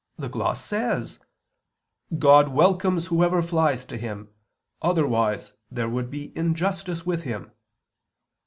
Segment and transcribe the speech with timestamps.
[0.17, 1.19] the gloss says:
[2.17, 4.29] "God welcomes whoever flies to Him,
[4.81, 7.51] otherwise there would be injustice with Him."